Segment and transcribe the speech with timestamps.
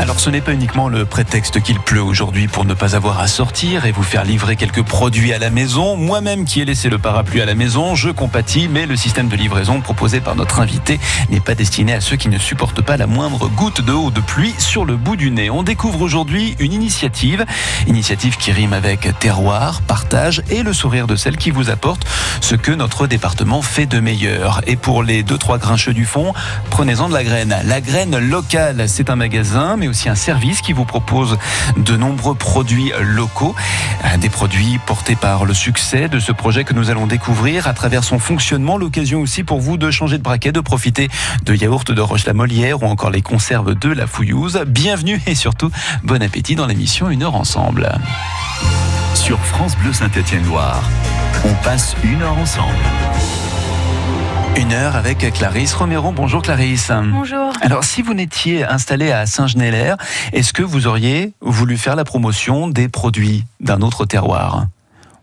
[0.00, 3.26] Alors ce n'est pas uniquement le prétexte qu'il pleut aujourd'hui pour ne pas avoir à
[3.26, 5.94] sortir et vous faire livrer quelques produits à la maison.
[5.94, 9.36] Moi-même qui ai laissé le parapluie à la maison, je compatis, mais le système de
[9.36, 13.06] livraison proposé par notre invité n'est pas destiné à ceux qui ne supportent pas la
[13.06, 15.50] moindre goutte de eau de pluie sur le bout du nez.
[15.50, 17.44] On découvre aujourd'hui une initiative,
[17.86, 22.06] initiative qui rime avec terroir, partage et le sourire de celle qui vous apporte
[22.40, 24.62] ce que notre département fait de meilleur.
[24.66, 26.32] Et pour les deux trois grincheux du fond,
[26.70, 27.54] prenez-en de la graine.
[27.66, 31.38] La graine locale, c'est un magasin mais aussi un service qui vous propose
[31.76, 33.54] de nombreux produits locaux,
[34.18, 38.04] des produits portés par le succès de ce projet que nous allons découvrir à travers
[38.04, 38.78] son fonctionnement.
[38.78, 41.08] L'occasion aussi pour vous de changer de braquet, de profiter
[41.44, 44.62] de yaourts de Roche-la-Molière ou encore les conserves de la Fouillouse.
[44.66, 45.70] Bienvenue et surtout
[46.02, 47.90] bon appétit dans l'émission Une heure ensemble.
[49.14, 50.82] Sur France Bleu Saint-Étienne-Loire,
[51.44, 52.74] on passe une heure ensemble.
[54.56, 56.12] Une heure avec Clarisse Romero.
[56.12, 56.90] Bonjour Clarisse.
[57.12, 57.52] Bonjour.
[57.60, 59.96] Alors si vous n'étiez installé à Saint-Genélaire,
[60.32, 64.66] est-ce que vous auriez voulu faire la promotion des produits d'un autre terroir?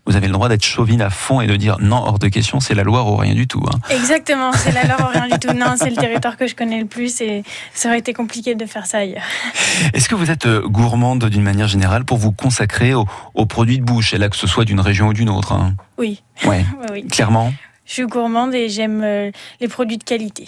[0.06, 2.60] Vous avez le droit d'être chauvine à fond et de dire non, hors de question,
[2.60, 3.62] c'est la Loire ou rien du tout.
[3.70, 3.78] hein.
[3.90, 5.52] Exactement, c'est la Loire ou rien du tout.
[5.54, 7.42] Non, c'est le territoire que je connais le plus et
[7.74, 9.22] ça aurait été compliqué de faire ça ailleurs.
[9.92, 13.78] Est-ce que vous êtes euh, gourmande d'une manière générale pour vous consacrer aux, aux produits
[13.78, 16.64] de bouche, et là que ce soit d'une région ou d'une autre hein Oui, Ouais,
[16.80, 17.06] oui, oui.
[17.08, 17.52] clairement.
[17.88, 20.46] Je suis gourmande et j'aime euh, les produits de qualité.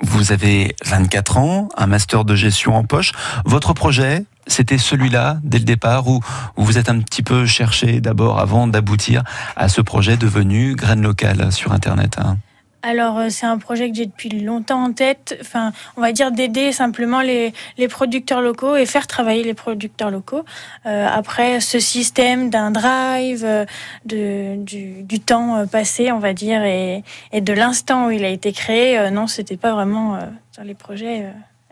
[0.00, 3.12] Vous avez 24 ans, un master de gestion en poche.
[3.44, 6.20] Votre projet, c'était celui-là dès le départ où
[6.56, 9.22] vous êtes un petit peu cherché d'abord avant d'aboutir
[9.54, 12.16] à ce projet devenu graine locale sur Internet.
[12.18, 12.38] hein?
[12.82, 15.38] Alors, euh, c'est un projet que j'ai depuis longtemps en tête.
[15.40, 20.10] Enfin, on va dire d'aider simplement les, les producteurs locaux et faire travailler les producteurs
[20.10, 20.44] locaux.
[20.86, 23.64] Euh, après, ce système d'un drive, euh,
[24.04, 29.10] du, temps passé, on va dire, et, de l'instant où il a été créé, euh,
[29.10, 30.18] non, c'était pas vraiment
[30.56, 31.26] dans les projets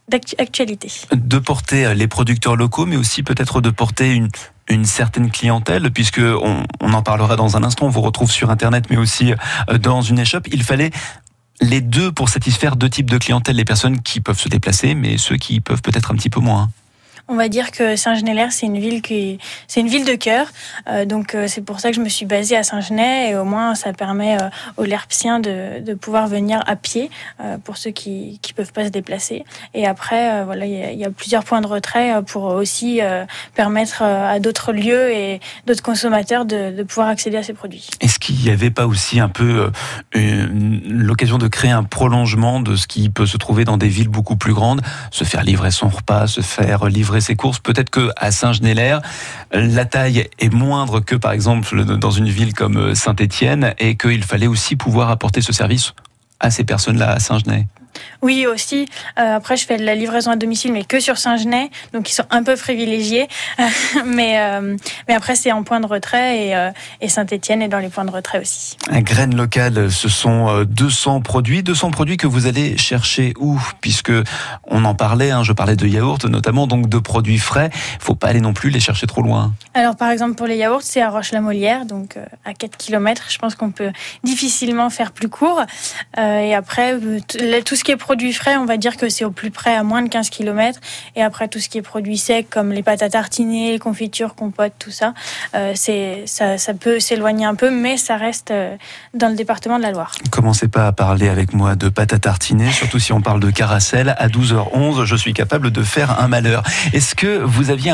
[0.08, 0.88] d'actualité.
[1.12, 4.28] De porter les producteurs locaux, mais aussi peut-être de porter une,
[4.74, 8.86] une certaine clientèle, puisque on, en parlera dans un instant, on vous retrouve sur Internet,
[8.90, 9.32] mais aussi
[9.68, 10.48] euh, dans une échoppe.
[10.52, 10.90] Il fallait
[11.60, 15.18] les deux pour satisfaire deux types de clientèle, les personnes qui peuvent se déplacer, mais
[15.18, 16.70] ceux qui peuvent peut-être un petit peu moins.
[17.28, 19.38] On va dire que Saint-Genélaire, c'est une ville qui,
[19.68, 20.46] c'est une ville de cœur.
[20.88, 23.44] Euh, donc euh, c'est pour ça que je me suis basée à Saint-Genès et au
[23.44, 27.10] moins ça permet euh, aux Lerpsiens de, de pouvoir venir à pied
[27.64, 29.44] pour ceux qui qui peuvent pas se déplacer.
[29.74, 33.00] Et après, voilà, il y, a- plusieurs points de retrait pour aussi
[33.54, 37.88] permettre à d'autres lieux et d'autres consommateurs de, de pouvoir accéder à ces produits.
[38.00, 39.70] Est-ce qu'il n'y avait pas aussi un peu
[40.14, 44.36] l'occasion de créer un prolongement de ce qui peut se trouver dans des villes beaucoup
[44.36, 48.30] plus grandes, se faire livrer son repas, se faire livrer ses courses Peut-être que à
[48.30, 49.00] Saint-Genélaire,
[49.52, 54.46] la taille est moindre que par exemple dans une ville comme Saint-Étienne et qu'il fallait
[54.46, 55.92] aussi pouvoir apporter ce service
[56.40, 57.66] à ces personnes-là à Saint-Genès.
[58.22, 58.86] Oui, aussi.
[59.18, 62.14] Euh, après, je fais de la livraison à domicile, mais que sur Saint-Genès, donc ils
[62.14, 63.28] sont un peu privilégiés.
[64.06, 64.76] mais, euh,
[65.08, 68.04] mais après, c'est en point de retrait et, euh, et Saint-Étienne est dans les points
[68.04, 68.76] de retrait aussi.
[68.90, 73.58] Un graine locale, ce sont euh, 200 produits, 200 produits que vous allez chercher où?
[73.80, 74.12] Puisque
[74.66, 77.70] on en parlait, hein, je parlais de yaourt notamment, donc de produits frais.
[77.72, 79.52] Il faut pas aller non plus les chercher trop loin.
[79.74, 83.26] Alors, par exemple, pour les yaourts, c'est à Roche-la-Molière, donc à 4 km.
[83.28, 83.90] Je pense qu'on peut
[84.24, 85.62] difficilement faire plus court.
[86.18, 86.98] Et après,
[87.64, 89.82] tout ce qui est produits frais, on va dire que c'est au plus près à
[89.82, 90.80] moins de 15 km.
[91.16, 94.34] Et après, tout ce qui est produits secs, comme les pâtes à tartiner, les confitures,
[94.34, 95.14] compotes, tout ça,
[95.54, 98.76] euh, ça, peut s'éloigner un peu, mais ça reste euh,
[99.14, 100.12] dans le département de la Loire.
[100.30, 103.50] Commencez pas à parler avec moi de pâte à tartiner, surtout si on parle de
[103.50, 104.14] caracel.
[104.18, 106.62] À 12h11, je suis capable de faire un malheur.
[106.92, 107.92] Est-ce que vous aviez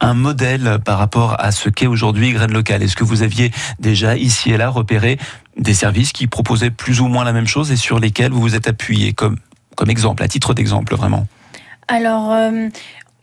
[0.00, 4.16] un, modèle par rapport à ce qu'est aujourd'hui Graine Locale Est-ce que vous aviez déjà
[4.16, 5.18] ici et là repéré
[5.56, 8.54] des services qui proposaient plus ou moins la même chose et sur lesquels vous vous
[8.54, 9.36] êtes appuyé comme,
[9.76, 11.26] comme exemple, à titre d'exemple vraiment.
[11.88, 12.68] Alors, euh,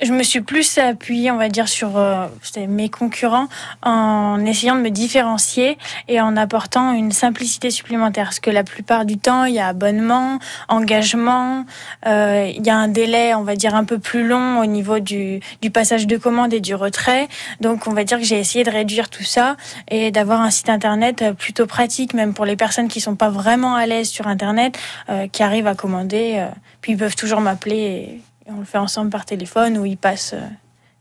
[0.01, 2.28] je me suis plus appuyée, on va dire, sur euh,
[2.67, 3.47] mes concurrents
[3.84, 8.25] en essayant de me différencier et en apportant une simplicité supplémentaire.
[8.25, 10.39] Parce que la plupart du temps, il y a abonnement,
[10.69, 11.65] engagement,
[12.07, 15.00] euh, il y a un délai, on va dire, un peu plus long au niveau
[15.00, 17.27] du, du passage de commande et du retrait.
[17.59, 19.56] Donc, on va dire que j'ai essayé de réduire tout ça
[19.89, 23.75] et d'avoir un site internet plutôt pratique, même pour les personnes qui sont pas vraiment
[23.75, 24.77] à l'aise sur internet,
[25.09, 26.36] euh, qui arrivent à commander.
[26.38, 26.47] euh,
[26.81, 29.98] puis ils peuvent toujours m'appeler et, et on le fait ensemble par téléphone ou ils
[29.98, 30.48] passent euh,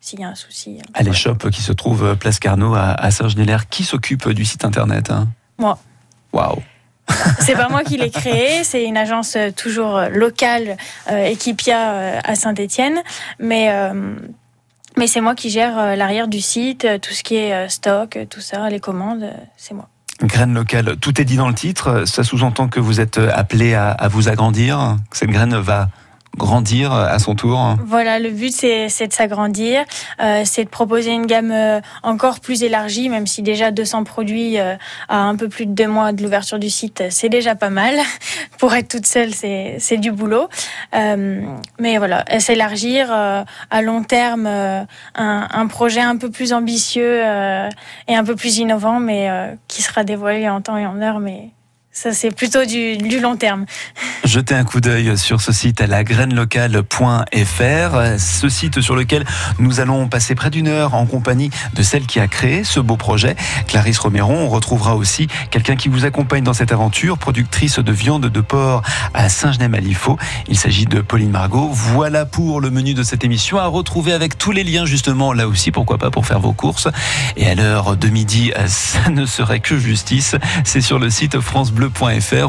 [0.01, 0.79] s'il y a un souci.
[0.95, 4.65] À l'échoppe qui se trouve euh, Place Carnot à, à Saint-Genélaire, qui s'occupe du site
[4.65, 5.29] internet hein?
[5.59, 5.79] Moi.
[6.33, 6.63] Waouh
[7.41, 10.77] C'est pas moi qui l'ai créé, c'est une agence euh, toujours euh, locale,
[11.11, 13.03] euh, Equipia euh, à Saint-Étienne,
[13.41, 14.15] mais euh,
[14.97, 17.69] mais c'est moi qui gère euh, l'arrière du site, euh, tout ce qui est euh,
[17.69, 19.89] stock, euh, tout ça, les commandes, euh, c'est moi.
[20.23, 22.05] Graine locale, tout est dit dans le titre.
[22.07, 24.99] Ça sous-entend que vous êtes appelé à, à vous agrandir.
[25.13, 25.89] Cette graine va
[26.37, 29.85] grandir à son tour Voilà, le but c'est de s'agrandir,
[30.21, 34.59] euh, c'est de proposer une gamme euh, encore plus élargie, même si déjà 200 produits
[34.59, 34.77] euh,
[35.09, 37.95] à un peu plus de deux mois de l'ouverture du site, c'est déjà pas mal.
[38.59, 40.49] Pour être toute seule, c'est du boulot.
[40.93, 47.23] mais voilà, s'élargir à long terme, un, un, projet un peu plus ambitieux
[48.07, 49.31] et un peu plus innovant, mais
[49.67, 51.51] qui sera dévoilé en temps et en heure, mais
[51.93, 53.67] ça, c'est plutôt du, long terme.
[54.25, 56.05] Jetez un coup d'œil sur ce site à la
[58.19, 59.25] ce site sur lequel
[59.59, 62.97] nous allons passer près d'une heure en compagnie de celle qui a créé ce beau
[62.97, 63.35] projet,
[63.67, 64.47] Clarisse Roméron.
[64.47, 68.83] On retrouvera aussi quelqu'un qui vous accompagne dans cette aventure, productrice de viande de porc
[69.13, 70.17] à Saint-Genès-Malifaux.
[70.47, 71.71] Il s'agit de Pauline Margot.
[71.73, 75.49] Voilà pour le menu de cette émission à retrouver avec tous les liens justement là
[75.49, 76.87] aussi, pourquoi pas pour faire vos courses.
[77.37, 80.37] Et à l'heure de midi, ça ne serait que justice.
[80.63, 81.80] C'est sur le site France Bleu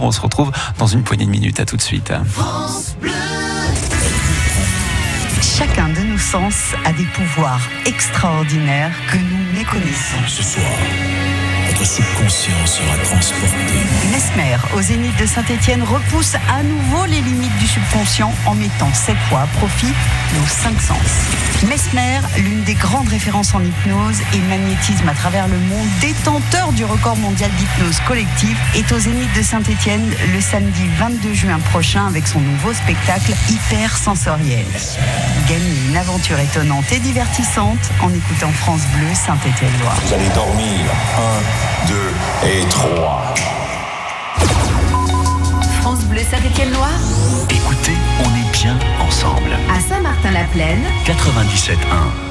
[0.02, 1.60] on se retrouve dans une poignée de minutes.
[1.60, 2.12] À tout de suite.
[5.42, 10.18] Chacun de nos sens a des pouvoirs extraordinaires que nous méconnaissons.
[10.28, 11.31] Ce soir
[11.82, 13.56] votre subconscient sera transporté.
[14.12, 19.18] Mesmer, au Zénith de Saint-Etienne, repousse à nouveau les limites du subconscient en mettant cette
[19.30, 19.92] fois à profit
[20.40, 20.98] nos cinq sens.
[21.68, 26.86] Mesmer, l'une des grandes références en hypnose et magnétisme à travers le monde, détenteur du
[26.86, 32.28] record mondial d'hypnose collective, est au Zénith de Saint-Etienne le samedi 22 juin prochain avec
[32.28, 34.66] son nouveau spectacle hyper sensoriel.
[35.48, 40.00] Gagnez une aventure étonnante et divertissante en écoutant France Bleu Saint-Étienne-Loire.
[40.06, 40.80] Vous allez dormir.
[41.18, 41.94] Un, 2
[42.48, 43.34] et 3.
[45.82, 46.90] France Bleu Saint-Étienne-Loire.
[47.50, 49.52] Écoutez, on est bien ensemble.
[49.70, 50.84] À Saint-Martin-la-Plaine.
[51.06, 52.31] 97.1.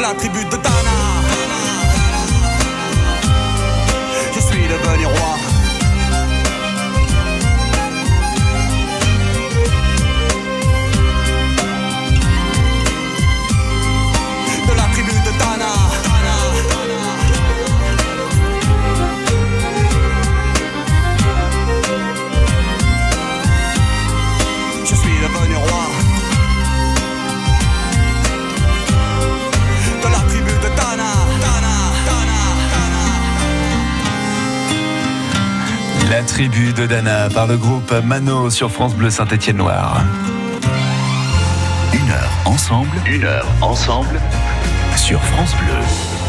[0.00, 0.79] La tribu de Dana.
[36.20, 40.02] La tribu de Dana par le groupe Mano sur France Bleu Saint-Étienne-Noir.
[41.94, 44.20] Une heure ensemble, une heure ensemble
[44.96, 46.19] sur France Bleu.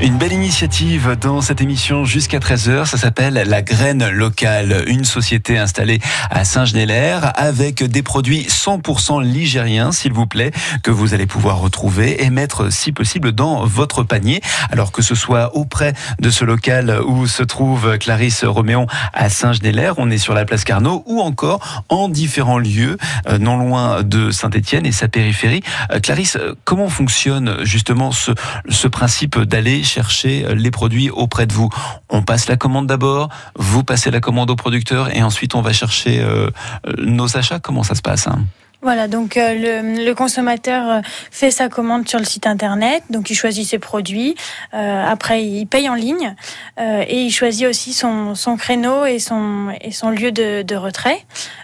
[0.00, 2.86] Une belle initiative dans cette émission jusqu'à 13h.
[2.86, 5.98] Ça s'appelle La Graine Locale, une société installée
[6.30, 10.52] à Saint-Genélaire avec des produits 100% ligériens, s'il vous plaît,
[10.84, 14.40] que vous allez pouvoir retrouver et mettre, si possible, dans votre panier.
[14.70, 19.94] Alors que ce soit auprès de ce local où se trouve Clarisse Roméon à Saint-Genélaire,
[19.98, 24.30] on est sur la place Carnot ou encore en différents lieux, euh, non loin de
[24.30, 25.62] Saint-Étienne et sa périphérie.
[25.90, 31.68] Euh, Clarisse, comment fonctionne justement ce principe d'aller chercher les produits auprès de vous.
[32.08, 35.72] On passe la commande d'abord, vous passez la commande au producteur et ensuite on va
[35.72, 36.50] chercher euh,
[36.98, 37.58] nos achats.
[37.58, 38.40] Comment ça se passe hein?
[38.80, 41.00] Voilà, donc euh, le, consommateur euh,
[41.32, 44.36] fait sa commande sur le site internet, donc il choisit ses produits.
[44.72, 46.36] Euh, après, il paye en ligne
[46.78, 51.18] euh, et il choisit aussi son, son créneau et son, et son lieu de, retrait.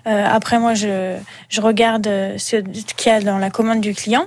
[0.09, 1.17] Euh, après, moi, je,
[1.49, 4.27] je regarde euh, ce qu'il y a dans la commande du client.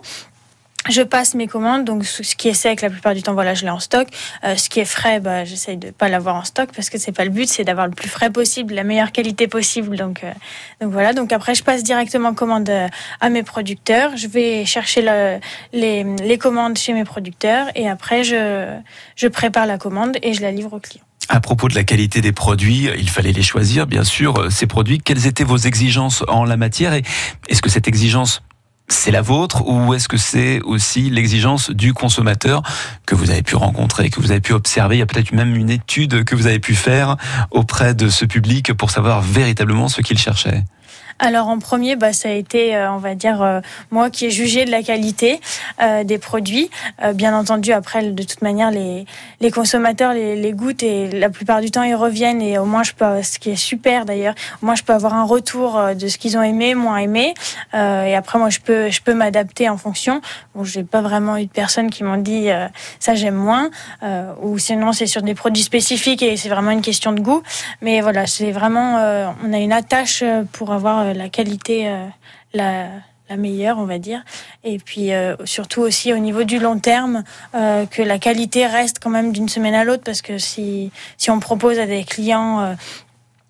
[0.90, 3.64] Je passe mes commandes, donc ce qui est sec, la plupart du temps, voilà, je
[3.64, 4.08] l'ai en stock.
[4.44, 7.12] Euh, ce qui est frais, bah, j'essaye de pas l'avoir en stock parce que c'est
[7.12, 9.98] pas le but, c'est d'avoir le plus frais possible, la meilleure qualité possible.
[9.98, 10.32] Donc, euh,
[10.82, 11.14] donc voilà.
[11.14, 12.88] Donc après, je passe directement commande euh,
[13.20, 14.16] à mes producteurs.
[14.16, 15.40] Je vais chercher le,
[15.74, 18.78] les, les commandes chez mes producteurs et après, je,
[19.16, 21.04] je prépare la commande et je la livre au client.
[21.30, 25.00] À propos de la qualité des produits, il fallait les choisir, bien sûr, ces produits.
[25.00, 27.04] Quelles étaient vos exigences en la matière et
[27.50, 28.42] est-ce que cette exigence
[28.88, 32.62] c'est la vôtre ou est-ce que c'est aussi l'exigence du consommateur
[33.06, 34.96] que vous avez pu rencontrer, que vous avez pu observer?
[34.96, 37.18] Il y a peut-être même une étude que vous avez pu faire
[37.52, 40.64] auprès de ce public pour savoir véritablement ce qu'il cherchait.
[41.20, 43.60] Alors en premier, bah, ça a été, euh, on va dire, euh,
[43.90, 45.42] moi qui ai jugé de la qualité
[45.82, 46.70] euh, des produits.
[47.04, 49.06] Euh, bien entendu, après, de toute manière, les,
[49.42, 52.84] les consommateurs les, les goûtent et la plupart du temps, ils reviennent et au moins,
[52.84, 56.08] je peux, ce qui est super d'ailleurs, moins, je peux avoir un retour euh, de
[56.08, 57.34] ce qu'ils ont aimé, moins aimé.
[57.74, 60.22] Euh, et après, moi, je peux, je peux m'adapter en fonction.
[60.54, 62.50] Bon, j'ai pas vraiment eu de personnes qui m'ont dit
[63.00, 63.70] ça j'aime moins,
[64.42, 67.42] ou sinon c'est sur des produits spécifiques et c'est vraiment une question de goût.
[67.82, 68.96] Mais voilà, c'est vraiment,
[69.44, 72.08] on a une attache pour avoir euh, la qualité euh,
[72.54, 72.88] la,
[73.36, 74.24] meilleure, on va dire.
[74.64, 77.24] Et puis euh, surtout aussi au niveau du long terme,
[77.54, 81.42] que la qualité reste quand même d'une semaine à l'autre, parce que si, si on
[81.42, 82.78] propose à des clients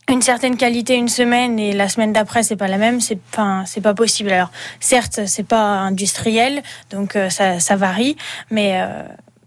[0.09, 3.65] une certaine qualité une semaine et la semaine d'après c'est pas la même, c'est enfin
[3.67, 4.31] c'est pas possible.
[4.31, 4.49] Alors
[4.79, 8.17] certes c'est pas industriel, donc ça, varie,
[8.49, 8.81] mais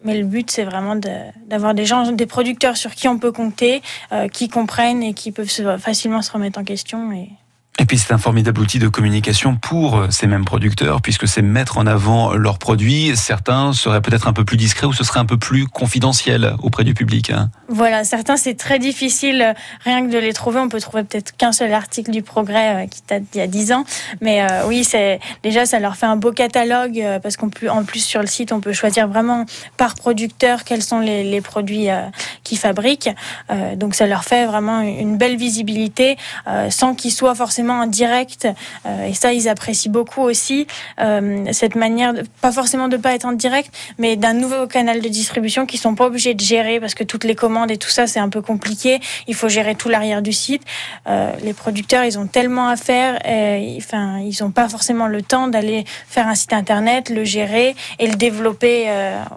[0.05, 0.97] mais le but, c'est vraiment
[1.47, 3.83] d'avoir des gens, des producteurs sur qui on peut compter,
[4.33, 7.11] qui comprennent et qui peuvent facilement se remettre en question.
[7.81, 11.41] Et puis c'est un formidable outil de communication pour euh, ces mêmes producteurs, puisque c'est
[11.41, 13.17] mettre en avant leurs produits.
[13.17, 16.85] Certains seraient peut-être un peu plus discrets ou ce serait un peu plus confidentiel auprès
[16.85, 17.31] du public.
[17.31, 17.49] Hein.
[17.69, 20.61] Voilà, certains c'est très difficile euh, rien que de les trouver.
[20.61, 23.47] On peut trouver peut-être qu'un seul article du Progrès euh, qui date d'il y a
[23.47, 23.85] 10 ans.
[24.21, 24.87] Mais oui,
[25.43, 28.75] déjà ça leur fait un beau catalogue parce qu'en plus, sur le site on peut
[28.75, 29.47] choisir vraiment
[29.79, 31.89] par producteur quels sont les produits
[32.45, 33.11] qu'ils fabriquent.
[33.77, 36.17] donc ça leur fait vraiment une belle visibilité
[36.69, 38.49] sans qu'ils soient forcément en direct.
[38.87, 40.67] Euh, et ça, ils apprécient beaucoup aussi
[41.01, 45.09] euh, cette manière, pas forcément de pas être en direct, mais d'un nouveau canal de
[45.09, 48.07] distribution qui sont pas obligés de gérer parce que toutes les commandes et tout ça,
[48.07, 49.01] c'est un peu compliqué.
[49.27, 50.63] Il faut gérer tout l'arrière du site.
[51.07, 53.19] Euh, les producteurs, ils ont tellement à faire.
[53.77, 58.07] enfin, ils n'ont pas forcément le temps d'aller faire un site internet, le gérer et
[58.07, 58.89] le développer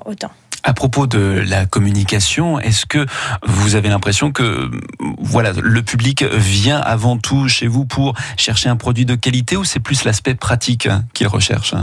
[0.05, 0.31] autant.
[0.63, 3.05] À propos de la communication, est-ce que
[3.46, 4.72] vous avez l'impression que
[5.20, 9.65] voilà, le public vient avant tout chez vous pour chercher un produit de qualité ou
[9.65, 11.74] c'est plus l'aspect pratique qu'il recherche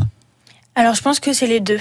[0.75, 1.81] Alors je pense que c'est les deux.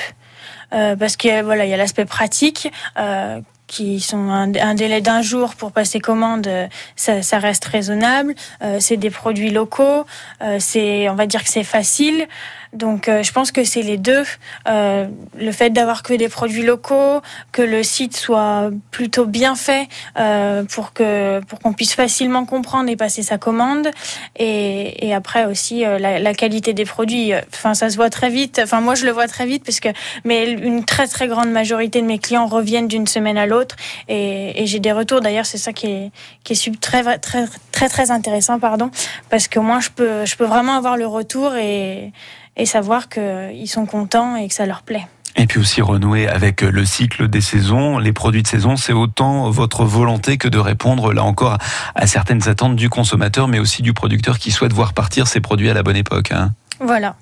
[0.73, 2.71] Euh, parce que voilà, il y a l'aspect pratique.
[2.97, 3.39] Euh,
[3.69, 6.49] qui sont un, délai d'un jour pour passer commande,
[6.95, 8.33] ça, ça reste raisonnable.
[8.61, 10.05] Euh, c'est des produits locaux,
[10.41, 12.27] euh, c'est, on va dire que c'est facile.
[12.73, 14.23] Donc euh, je pense que c'est les deux.
[14.67, 15.07] Euh,
[15.39, 17.21] le fait d'avoir que des produits locaux,
[17.51, 19.87] que le site soit plutôt bien fait
[20.19, 23.89] euh, pour que pour qu'on puisse facilement comprendre et passer sa commande.
[24.37, 27.33] Et, et après aussi la, la, qualité des produits.
[27.53, 28.61] Enfin ça se voit très vite.
[28.63, 29.89] Enfin moi je le vois très vite parce que
[30.23, 33.75] mais une très très grande majorité de mes clients reviennent d'une semaine à l'autre
[34.07, 35.21] et, et j'ai des retours.
[35.21, 36.11] D'ailleurs c'est ça qui est
[36.43, 38.91] qui est très très très très intéressant pardon
[39.31, 42.11] parce que moi je peux je peux vraiment avoir le retour et
[42.57, 45.07] et savoir qu'ils sont contents et que ça leur plaît.
[45.35, 47.97] Et puis aussi renouer avec le cycle des saisons.
[47.97, 51.57] Les produits de saison, c'est autant votre volonté que de répondre, là encore,
[51.95, 55.69] à certaines attentes du consommateur, mais aussi du producteur qui souhaite voir partir ses produits
[55.69, 56.31] à la bonne époque.
[56.31, 56.51] Hein.
[56.79, 57.15] Voilà.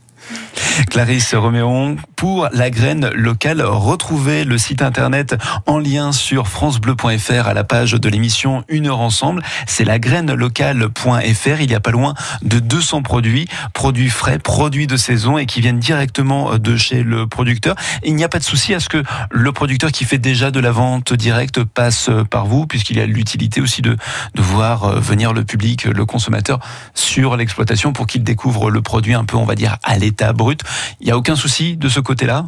[0.90, 7.54] Clarisse Roméon, pour la graine locale, retrouvez le site internet en lien sur francebleu.fr à
[7.54, 9.44] la page de l'émission Une heure ensemble.
[9.66, 11.62] C'est la locale.fr.
[11.62, 15.62] Il y a pas loin de 200 produits, produits frais, produits de saison et qui
[15.62, 17.76] viennent directement de chez le producteur.
[18.04, 20.60] il n'y a pas de souci à ce que le producteur qui fait déjà de
[20.60, 23.98] la vente directe passe par vous, puisqu'il y a l'utilité aussi de,
[24.36, 26.60] de voir venir le public, le consommateur
[26.94, 30.62] sur l'exploitation pour qu'il découvre le produit un peu, on va dire, à l'état brut.
[31.00, 32.46] Il n'y a aucun souci de ce côté-là?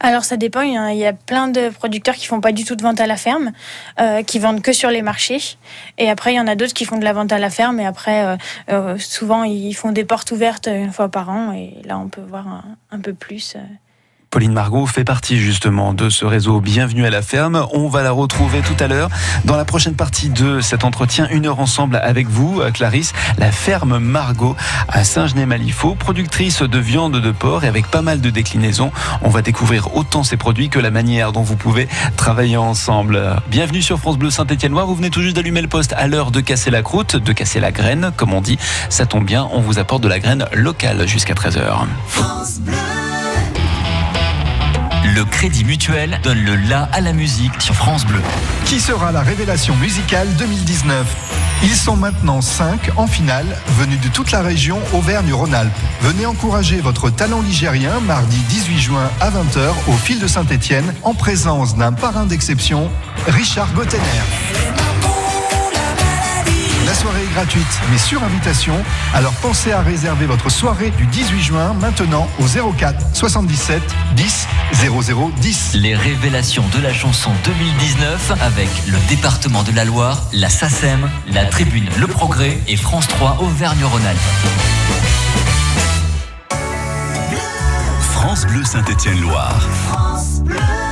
[0.00, 2.82] Alors ça dépend, il y, a, plein de producteurs qui font pas du tout de
[2.82, 3.52] vente à la ferme,
[4.00, 5.56] euh, qui vendent que sur les marchés.
[5.98, 7.80] Et après il y en a d'autres qui font de la vente à la ferme.
[7.80, 8.36] Et après euh,
[8.70, 11.52] euh, souvent ils font des portes ouvertes une fois par an.
[11.52, 13.56] Et là on peut voir un, peu plus.
[14.34, 17.68] Pauline Margot fait partie justement de ce réseau Bienvenue à la ferme.
[17.72, 19.08] On va la retrouver tout à l'heure
[19.44, 21.28] dans la prochaine partie de cet entretien.
[21.30, 24.56] Une heure ensemble avec vous, Clarisse, la ferme Margot
[24.88, 28.90] à Saint-Genès-Malifaux, productrice de viande de porc et avec pas mal de déclinaisons.
[29.22, 33.36] On va découvrir autant ces produits que la manière dont vous pouvez travailler ensemble.
[33.52, 34.86] Bienvenue sur France Bleu Saint-Étienne-Loire.
[34.86, 37.60] Vous venez tout juste d'allumer le poste à l'heure de casser la croûte, de casser
[37.60, 38.58] la graine, comme on dit.
[38.88, 41.86] Ça tombe bien, on vous apporte de la graine locale jusqu'à 13h.
[42.08, 42.74] France Bleu.
[45.14, 48.20] Le Crédit Mutuel donne le la à la musique sur France Bleu.
[48.64, 51.06] Qui sera la révélation musicale 2019
[51.62, 53.46] Ils sont maintenant 5 en finale,
[53.78, 55.70] venus de toute la région Auvergne-Rhône-Alpes.
[56.00, 61.14] Venez encourager votre talent ligérien mardi 18 juin à 20h au fil de Saint-Étienne en
[61.14, 62.90] présence d'un parrain d'exception,
[63.28, 64.00] Richard Gottener.
[66.94, 68.72] La soirée est gratuite, mais sur invitation.
[69.14, 73.82] Alors pensez à réserver votre soirée du 18 juin maintenant au 04 77
[74.14, 75.74] 10 00 10.
[75.74, 81.46] Les révélations de la chanson 2019 avec le département de la Loire, la SACEM, la
[81.46, 84.18] Tribune Le Progrès et France 3 Auvergne-Rhône-Alpes.
[88.12, 89.60] France Bleu Saint-Étienne-Loire.
[89.88, 90.83] France Bleu.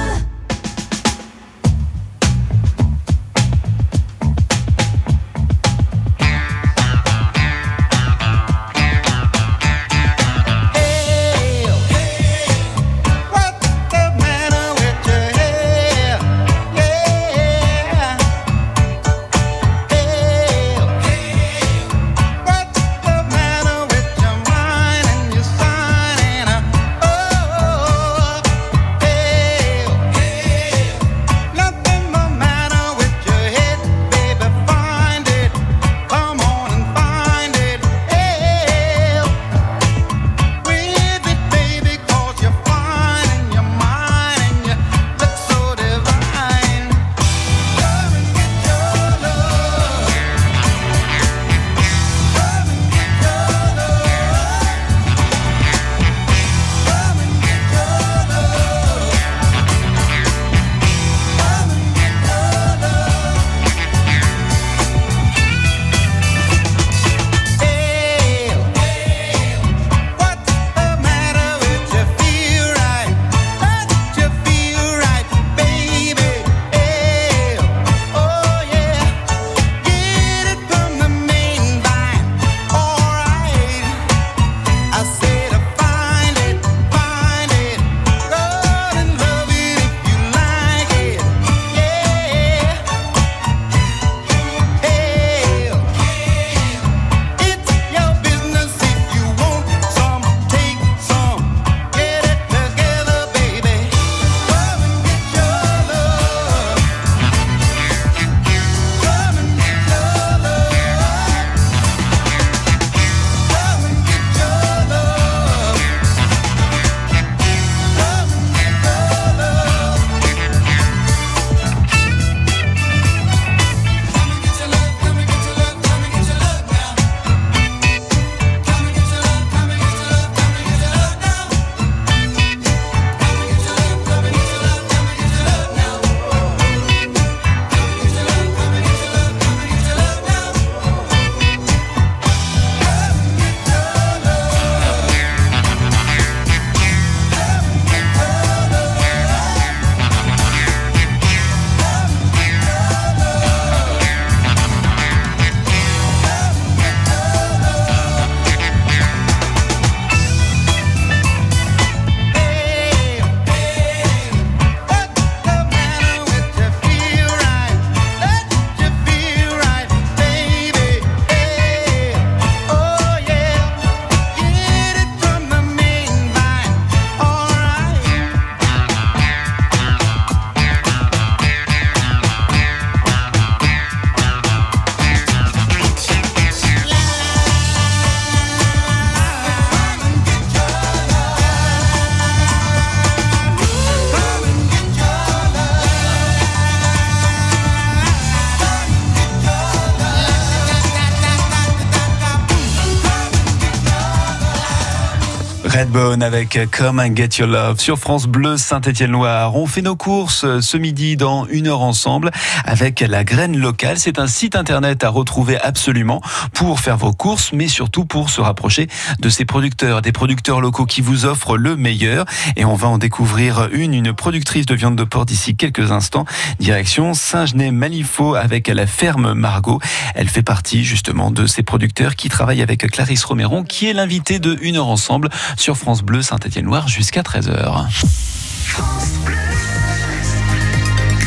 [205.72, 209.56] Redbone avec Come and Get Your Love sur France Bleu Saint-Étienne-Loire.
[209.56, 212.30] On fait nos courses ce midi dans une heure ensemble
[212.66, 213.98] avec la graine locale.
[213.98, 216.20] C'est un site internet à retrouver absolument
[216.52, 218.86] pour faire vos courses, mais surtout pour se rapprocher
[219.18, 222.26] de ces producteurs, des producteurs locaux qui vous offrent le meilleur.
[222.56, 226.26] Et on va en découvrir une, une productrice de viande de porc d'ici quelques instants.
[226.60, 229.80] Direction Saint-Genès-Malifaux avec la ferme Margot.
[230.14, 234.38] Elle fait partie justement de ces producteurs qui travaillent avec Clarisse Roméron, qui est l'invitée
[234.38, 235.30] de Une heure ensemble
[235.62, 237.86] sur France Bleu Saint-Étienne-Loire jusqu'à 13h.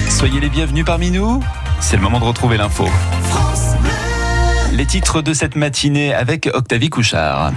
[0.09, 1.41] Soyez les bienvenus parmi nous.
[1.79, 2.85] C'est le moment de retrouver l'info.
[4.73, 7.53] Les titres de cette matinée avec Octavie Couchard.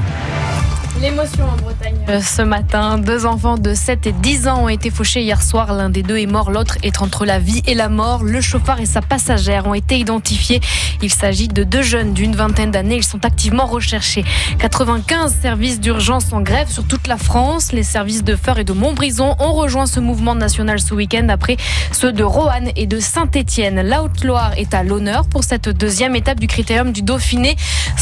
[1.01, 1.95] L'émotion en Bretagne.
[2.09, 5.73] Euh, Ce matin, deux enfants de 7 et 10 ans ont été fauchés hier soir.
[5.73, 8.25] L'un des deux est mort, l'autre est entre la vie et la mort.
[8.25, 10.61] Le chauffeur et sa passagère ont été identifiés.
[11.01, 12.97] Il s'agit de deux jeunes d'une vingtaine d'années.
[12.97, 14.25] Ils sont activement recherchés.
[14.59, 17.71] 95 services d'urgence en grève sur toute la France.
[17.71, 21.57] Les services de Feur et de Montbrison ont rejoint ce mouvement national ce week-end après
[21.93, 23.83] ceux de Roanne et de Saint-Étienne.
[23.83, 27.55] La Haute-Loire est à l'honneur pour cette deuxième étape du critérium du Dauphiné.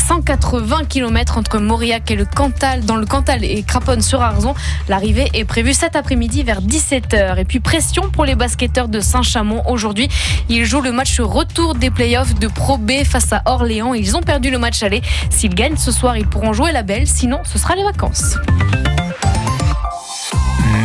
[0.09, 4.55] 180 km entre Mauriac et le Cantal dans le Cantal et Craponne sur Arzon.
[4.89, 7.39] L'arrivée est prévue cet après-midi vers 17h.
[7.39, 10.09] Et puis pression pour les basketteurs de Saint-Chamond aujourd'hui.
[10.49, 13.93] Ils jouent le match retour des playoffs de Pro B face à Orléans.
[13.93, 15.03] Ils ont perdu le match aller.
[15.31, 17.07] S'ils gagnent ce soir, ils pourront jouer la belle.
[17.07, 18.37] Sinon, ce sera les vacances.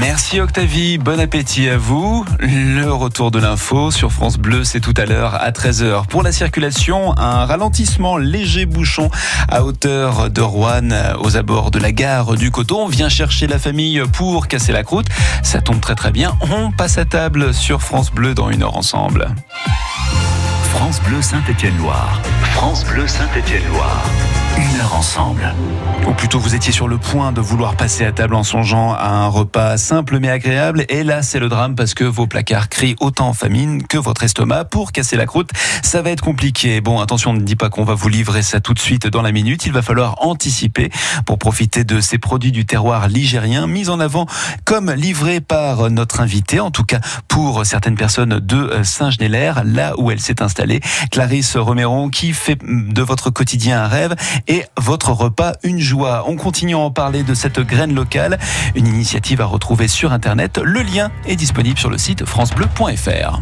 [0.01, 2.25] Merci Octavie, bon appétit à vous.
[2.39, 6.07] Le retour de l'info sur France Bleu, c'est tout à l'heure à 13h.
[6.07, 9.11] Pour la circulation, un ralentissement léger bouchon
[9.47, 12.85] à hauteur de Rouen aux abords de la gare du Coton.
[12.85, 15.05] On vient chercher la famille pour casser la croûte.
[15.43, 16.35] Ça tombe très très bien.
[16.49, 19.27] On passe à table sur France Bleu dans une heure ensemble.
[20.73, 22.19] France Bleu Saint-Étienne-Loire.
[22.55, 24.03] France Bleu Saint-Étienne-Loire.
[24.57, 25.53] Une heure ensemble.
[26.07, 29.07] Ou plutôt vous étiez sur le point de vouloir passer à table en songeant à
[29.07, 30.85] un repas simple mais agréable.
[30.89, 34.65] Et là, c'est le drame parce que vos placards crient autant famine que votre estomac.
[34.65, 35.51] Pour casser la croûte,
[35.83, 36.81] ça va être compliqué.
[36.81, 39.31] Bon, attention, ne dit pas qu'on va vous livrer ça tout de suite dans la
[39.31, 39.65] minute.
[39.65, 40.89] Il va falloir anticiper
[41.25, 44.25] pour profiter de ces produits du terroir ligérien mis en avant
[44.65, 46.59] comme livrés par notre invité.
[46.59, 50.81] En tout cas, pour certaines personnes de Saint-Genélaire, là où elle s'est installée.
[51.11, 54.15] Clarisse Roméron qui fait de votre quotidien un rêve
[54.47, 56.25] et votre repas une joie.
[56.27, 58.39] On continue à en parler de cette graine locale,
[58.75, 60.59] une initiative à retrouver sur Internet.
[60.63, 63.39] Le lien est disponible sur le site francebleu.fr.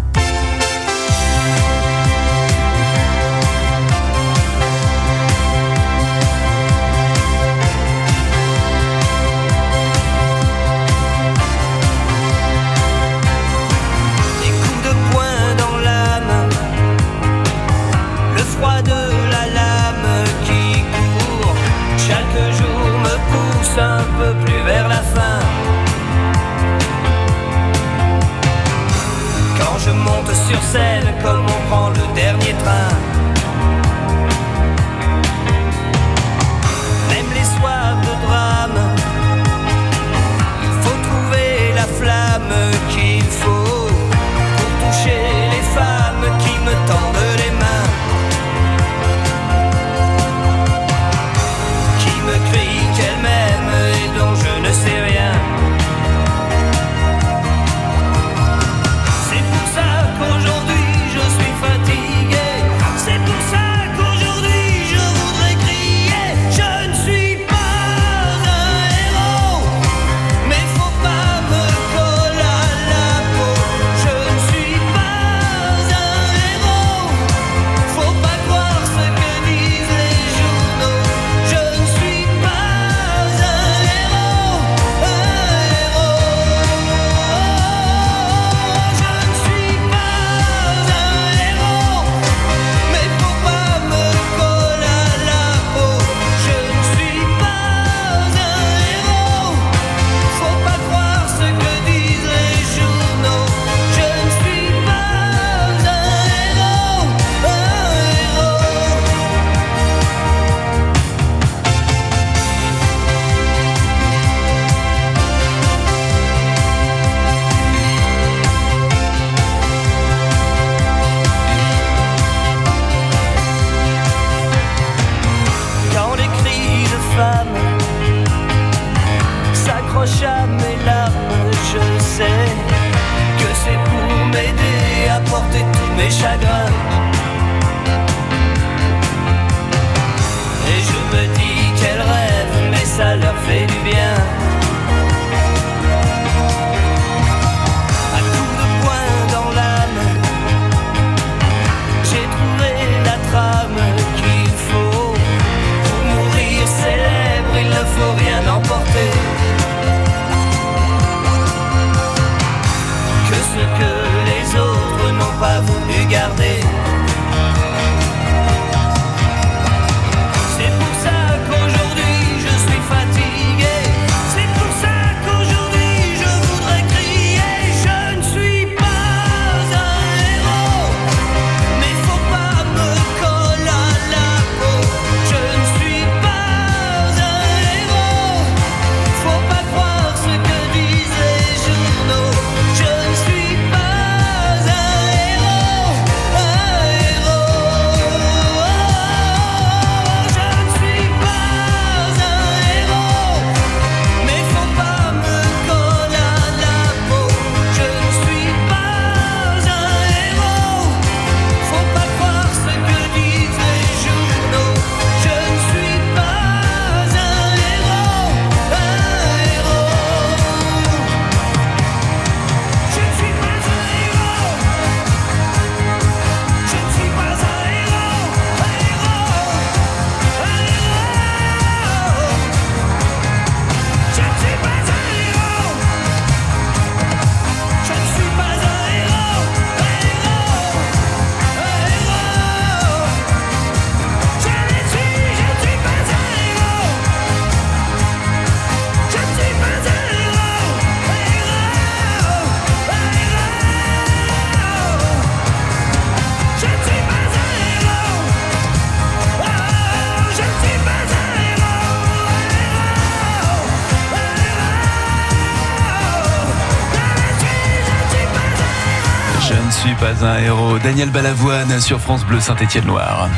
[269.71, 270.77] suis pas un héros.
[270.79, 273.29] Daniel Balavoine sur France Bleu Saint-Étienne-Loire.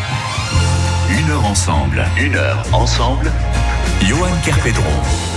[1.10, 2.06] Une heure ensemble.
[2.17, 3.32] Une heure ensemble.
[4.02, 5.31] Johan Kerpedron.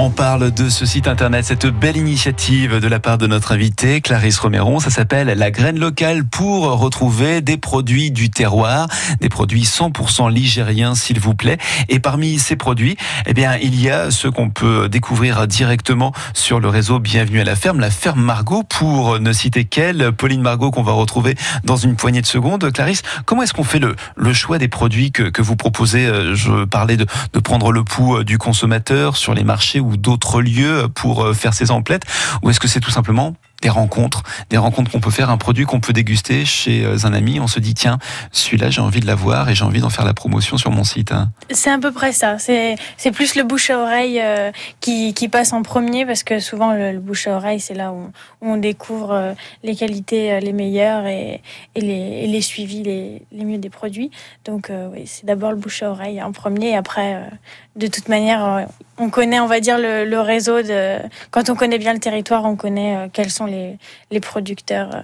[0.00, 4.00] On parle de ce site internet, cette belle initiative de la part de notre invité
[4.00, 4.78] Clarisse Roméron.
[4.78, 8.86] Ça s'appelle La Graine Locale pour retrouver des produits du terroir,
[9.20, 11.58] des produits 100% ligériens, s'il vous plaît.
[11.88, 16.60] Et parmi ces produits, eh bien, il y a ceux qu'on peut découvrir directement sur
[16.60, 20.70] le réseau Bienvenue à la ferme, la ferme Margot, pour ne citer qu'elle, Pauline Margot,
[20.70, 21.34] qu'on va retrouver
[21.64, 22.70] dans une poignée de secondes.
[22.70, 23.96] Clarisse, comment est-ce qu'on fait le,
[24.32, 26.06] choix des produits que, vous proposez?
[26.06, 30.40] Euh, Je parlais de, de prendre le pouls euh, du consommateur sur les marchés d'autres
[30.40, 32.02] lieux pour euh, faire ces emplettes
[32.42, 35.64] Ou est-ce que c'est tout simplement des rencontres, des rencontres qu'on peut faire, un produit
[35.64, 37.98] qu'on peut déguster chez euh, un ami, on se dit tiens,
[38.30, 41.12] celui-là j'ai envie de l'avoir et j'ai envie d'en faire la promotion sur mon site.
[41.12, 41.30] hein.
[41.50, 42.38] C'est à peu près ça.
[42.38, 42.76] C'est
[43.12, 46.98] plus le bouche à oreille euh, qui, qui passe en premier parce que souvent le,
[46.98, 51.42] bouche à oreille c'est là où, on découvre les qualités les meilleures et,
[51.74, 54.10] et, les, les suivis les, les mieux des produits.
[54.44, 57.28] Donc oui, c'est d'abord le bouche à oreille en premier et après
[57.76, 58.66] de toute manière
[58.98, 60.98] on connaît on va dire le, le réseau de
[61.30, 63.78] quand on connaît bien le territoire on connaît euh, quels sont les,
[64.10, 64.90] les producteurs.
[64.94, 65.02] euh.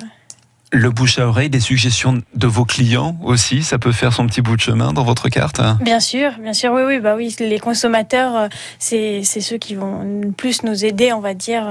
[0.73, 4.41] Le bouche à oreille, des suggestions de vos clients aussi, ça peut faire son petit
[4.43, 5.61] bout de chemin dans votre carte.
[5.61, 5.79] hein?
[5.83, 8.49] Bien sûr, bien sûr, oui, oui, bah oui, les consommateurs, euh,
[8.81, 11.65] c'est ceux qui vont plus nous aider, on va dire,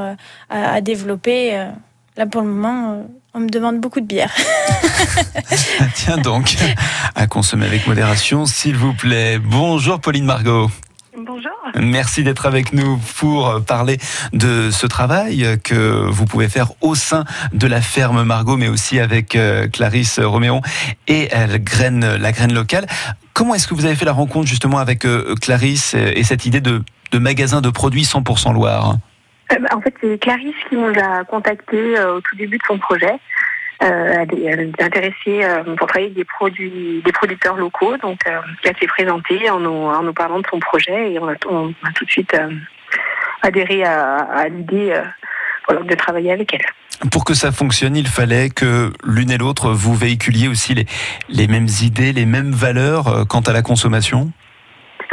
[0.49, 1.67] à, à développer.
[2.15, 4.31] Là, pour le moment, on me demande beaucoup de bière.
[5.95, 6.55] Tiens donc,
[7.15, 9.37] à consommer avec modération, s'il vous plaît.
[9.37, 10.69] Bonjour Pauline Margot.
[11.15, 11.51] Bonjour.
[11.79, 13.97] Merci d'être avec nous pour parler
[14.33, 17.23] de ce travail que vous pouvez faire au sein
[17.53, 20.61] de la ferme Margot, mais aussi avec euh, Clarisse Roméon
[21.07, 22.87] et euh, la graine, la graine locale.
[23.33, 26.61] Comment est-ce que vous avez fait la rencontre justement avec euh, Clarisse et cette idée
[26.61, 28.95] de, de magasin de produits 100% Loire?
[29.49, 33.19] Bah, en fait, c'est Clarisse qui nous a contactés au tout début de son projet.
[33.81, 37.97] Euh, est intéressée euh, pour travailler avec des produits, des producteurs locaux.
[37.97, 41.27] Donc, euh, elle s'est présentée en nous, en nous parlant de son projet et on
[41.27, 42.35] a, tout de suite
[43.41, 44.95] adhéré à, à l'idée
[45.69, 47.09] de travailler avec elle.
[47.09, 50.85] Pour que ça fonctionne, il fallait que l'une et l'autre vous véhiculiez aussi les,
[51.27, 54.31] les mêmes idées, les mêmes valeurs quant à la consommation?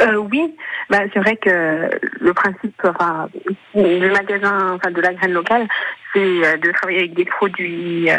[0.00, 0.54] Euh, oui,
[0.88, 3.28] bah, c'est vrai que le principe enfin,
[3.74, 5.68] magasin, enfin, de la graine locale,
[6.12, 8.16] c'est euh, de travailler avec des produits, euh,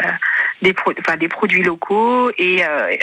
[0.62, 2.96] des, pro- enfin, des produits locaux et euh,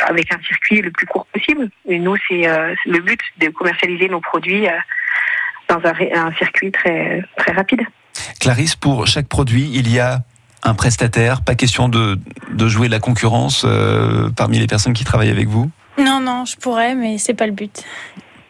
[0.00, 1.70] avec un circuit le plus court possible.
[1.88, 2.46] Et nous, c'est
[2.86, 4.66] le but de commercialiser nos produits
[5.68, 7.82] dans un, un circuit très, très rapide.
[8.40, 10.18] Clarisse, pour chaque produit, il y a
[10.64, 12.18] un prestataire, pas question de,
[12.50, 13.66] de jouer la concurrence
[14.36, 15.70] parmi les personnes qui travaillent avec vous?
[15.98, 17.82] Non, non, je pourrais, mais c'est pas le but.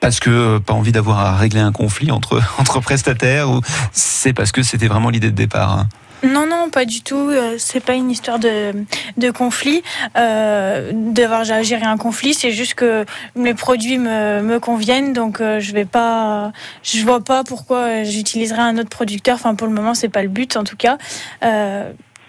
[0.01, 3.61] parce que euh, pas envie d'avoir à régler un conflit entre, entre prestataires ou
[3.93, 5.89] c'est parce que c'était vraiment l'idée de départ hein?
[6.25, 7.31] Non, non, pas du tout.
[7.31, 8.73] euh, C'est pas une histoire de,
[9.17, 9.83] de conflit,
[10.17, 12.33] euh, d'avoir à gérer un conflit.
[12.33, 16.53] C'est juste que mes produits me, me conviennent, donc euh, je vais pas,
[16.85, 19.35] je vois pas pourquoi j'utiliserais un autre producteur.
[19.35, 20.97] Enfin, pour le moment, c'est pas le but, en tout cas.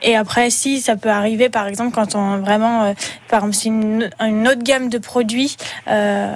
[0.04, 2.94] Et après, si ça peut arriver, par exemple, quand on vraiment, euh,
[3.30, 5.56] par exemple, c'est une, une autre gamme de produits
[5.88, 6.34] euh,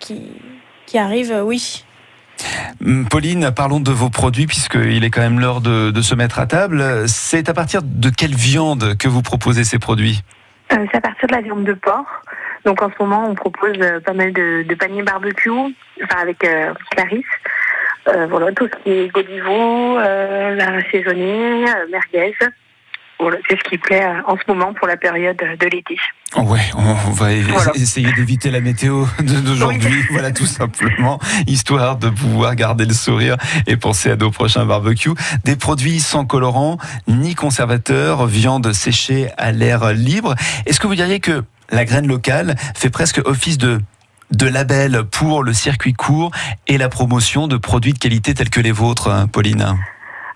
[0.00, 0.22] qui,
[0.86, 1.84] qui arrive, euh, oui.
[2.84, 6.38] Hum, Pauline, parlons de vos produits puisqu'il est quand même l'heure de, de se mettre
[6.38, 7.08] à table.
[7.08, 10.22] C'est à partir de quelle viande que vous proposez ces produits?
[10.72, 12.04] Euh, c'est à partir de la viande de porc.
[12.64, 16.74] Donc en ce moment, on propose pas mal de, de paniers barbecue, enfin avec euh,
[16.90, 17.24] Clarisse.
[18.08, 22.34] Euh, voilà, tout ce qui est godiveau, euh, la euh, merguez.
[23.18, 25.96] Voilà, c'est ce qui plaît euh, en ce moment pour la période de l'été.
[26.36, 27.72] Ouais, on va Voilà.
[27.74, 33.76] essayer d'éviter la météo d'aujourd'hui, voilà tout simplement, histoire de pouvoir garder le sourire et
[33.76, 35.14] penser à nos prochains barbecues.
[35.44, 36.76] Des produits sans colorant
[37.08, 40.34] ni conservateur, viande séchée à l'air libre.
[40.66, 43.80] Est-ce que vous diriez que la graine locale fait presque office de
[44.32, 46.32] de label pour le circuit court
[46.66, 49.76] et la promotion de produits de qualité tels que les vôtres, hein, Pauline?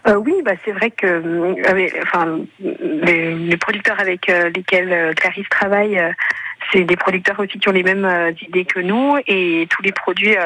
[0.06, 5.48] Euh, oui, bah, c'est vrai que euh, enfin, les, les producteurs avec euh, lesquels Clarisse
[5.50, 6.00] travaille,
[6.72, 8.08] c'est des producteurs aussi qui ont les mêmes
[8.40, 10.36] idées que nous et tous les produits.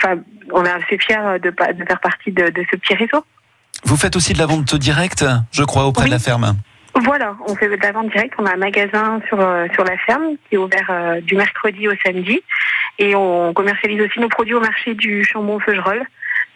[0.00, 3.24] Enfin, on est assez fiers de, de faire partie de, de ce petit réseau.
[3.84, 6.56] Vous faites aussi de la vente directe, je crois, auprès de la ferme.
[6.94, 8.34] Voilà, on fait de la vente directe.
[8.38, 9.38] On a un magasin sur,
[9.74, 12.40] sur la ferme qui est ouvert du mercredi au samedi.
[12.98, 16.04] Et on commercialise aussi nos produits au marché du Chambon-Feugerolles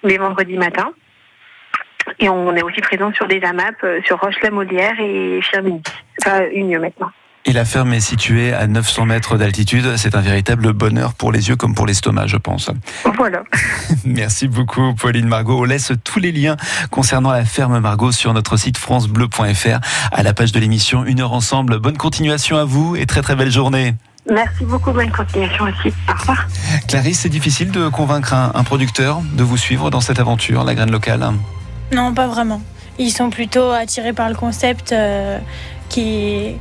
[0.02, 0.92] les vendredis matins.
[2.18, 5.82] Et on est aussi présent sur des AMAP, euh, sur Roche-la-Molière et Firminy.
[6.22, 7.10] Enfin, une maintenant.
[7.48, 9.96] Et la ferme est située à 900 mètres d'altitude.
[9.96, 12.72] C'est un véritable bonheur pour les yeux comme pour l'estomac, je pense.
[13.16, 13.44] Voilà.
[14.04, 15.60] Merci beaucoup, Pauline Margot.
[15.60, 16.56] On laisse tous les liens
[16.90, 19.78] concernant la ferme Margot sur notre site francebleu.fr
[20.10, 21.78] à la page de l'émission Une heure ensemble.
[21.78, 23.94] Bonne continuation à vous et très très belle journée.
[24.28, 25.94] Merci beaucoup, bonne continuation aussi.
[26.08, 26.48] Au revoir.
[26.88, 30.74] Clarisse, c'est difficile de convaincre un, un producteur de vous suivre dans cette aventure, la
[30.74, 31.22] graine locale.
[31.93, 32.61] Non, pas vraiment.
[32.99, 35.39] Ils sont plutôt attirés par le concept euh,
[35.89, 36.57] qui,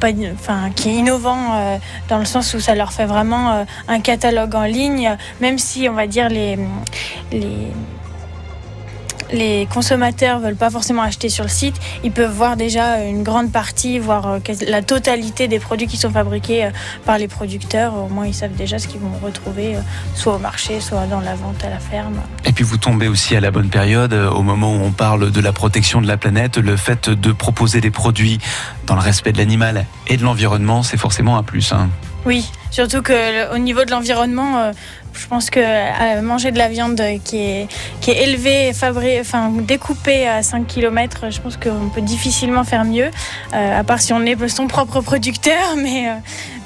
[0.00, 1.76] pas, enfin, qui est innovant euh,
[2.08, 5.88] dans le sens où ça leur fait vraiment euh, un catalogue en ligne, même si
[5.88, 6.58] on va dire les,
[7.30, 7.68] les,
[9.32, 13.52] les consommateurs veulent pas forcément acheter sur le site, ils peuvent voir déjà une grande
[13.52, 16.70] partie, voire euh, la totalité des produits qui sont fabriqués euh,
[17.04, 17.96] par les producteurs.
[17.96, 19.80] Au moins, ils savent déjà ce qu'ils vont retrouver, euh,
[20.14, 22.20] soit au marché, soit dans la vente à la ferme.
[22.44, 25.40] Et puis vous tombez aussi à la bonne période, au moment où on parle de
[25.40, 28.38] la protection de la planète, le fait de proposer des produits
[28.86, 31.72] dans le respect de l'animal et de l'environnement, c'est forcément un plus.
[31.72, 31.88] hein.
[32.26, 34.72] Oui, surtout que le- au niveau de l'environnement, euh,
[35.14, 37.68] je pense que euh, manger de la viande qui est,
[38.00, 43.10] qui est élevée, enfin, découpée à 5 km, je pense qu'on peut difficilement faire mieux,
[43.54, 45.56] euh, à part si on est son propre producteur.
[45.76, 46.08] Mais,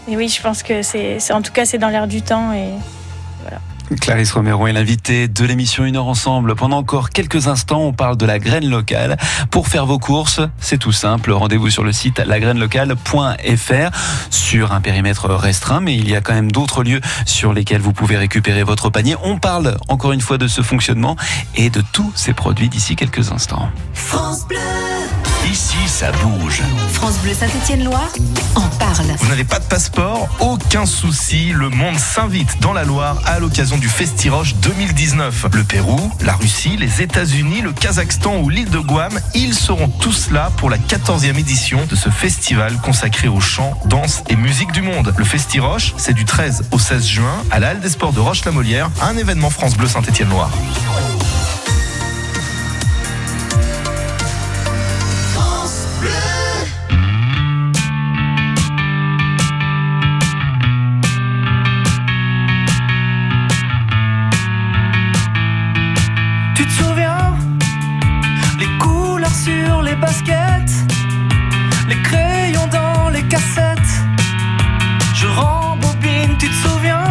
[0.09, 2.53] mais oui, je pense que c'est- en tout cas, c'est dans l'air du temps.
[2.53, 2.69] Et
[4.01, 6.55] Clarisse Romero est l'invitée de l'émission Une heure ensemble.
[6.55, 9.17] Pendant encore quelques instants, on parle de la graine locale.
[9.51, 11.33] Pour faire vos courses, c'est tout simple.
[11.33, 13.91] Rendez-vous sur le site lagraineLocale.fr
[14.31, 17.93] sur un périmètre restreint, mais il y a quand même d'autres lieux sur lesquels vous
[17.93, 19.17] pouvez récupérer votre panier.
[19.23, 21.17] On parle encore une fois de ce fonctionnement
[21.57, 23.69] et de tous ces produits d'ici quelques instants.
[23.93, 24.94] France Bleu.
[25.51, 26.63] Ici, ça bouge.
[26.93, 28.13] France Bleu Saint-Étienne-Loire
[28.55, 29.07] en parle.
[29.19, 30.29] Vous n'avez pas de passeport?
[30.41, 35.47] Aucun souci, le monde s'invite dans la Loire à l'occasion du Festiroche 2019.
[35.53, 40.31] Le Pérou, la Russie, les États-Unis, le Kazakhstan ou l'île de Guam, ils seront tous
[40.31, 44.83] là pour la 14e édition de ce festival consacré aux chants, danse et musique du
[44.83, 45.15] monde.
[45.17, 48.91] Le Festiroche, c'est du 13 au 16 juin à la Halle des Sports de Roche-la-Molière,
[49.03, 50.51] un événement France Bleu Saint-Étienne-Loire.
[73.35, 73.95] Cassettes
[75.13, 77.04] Je rembobine, tu te souviens?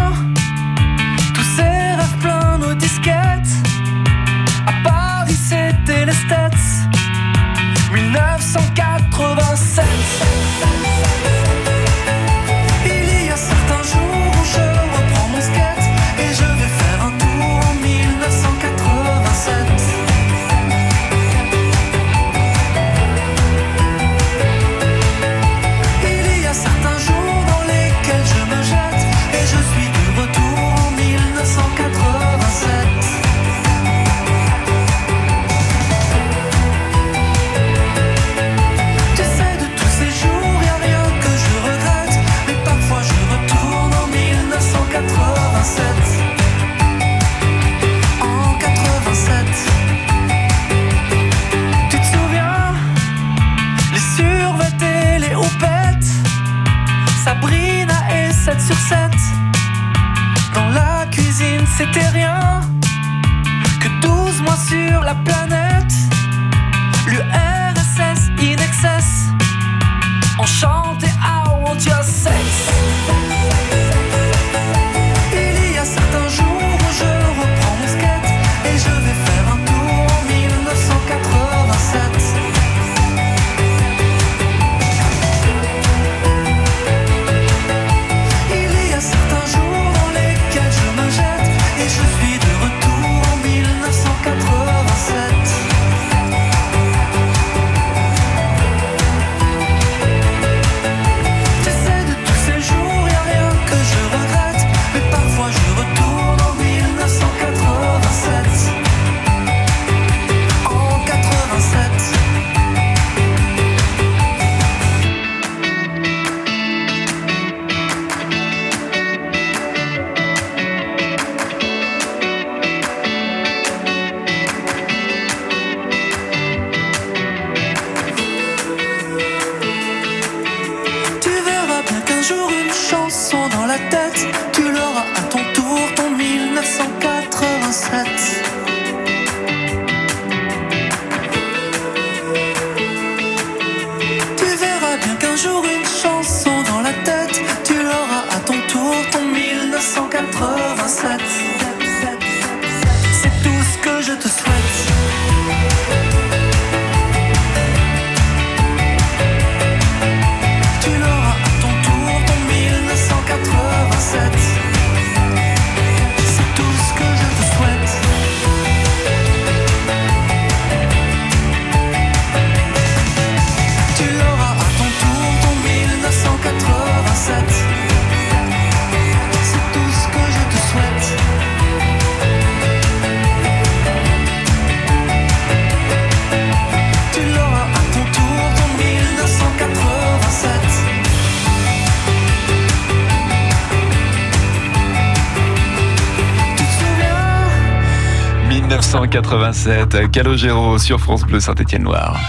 [199.22, 200.09] 1987.
[200.09, 202.20] Calogero sur France Bleu Saint-Étienne-Loire.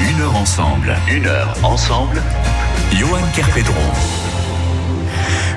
[0.00, 2.22] Une heure ensemble, une heure ensemble.
[2.90, 4.23] Johan Kerpedron.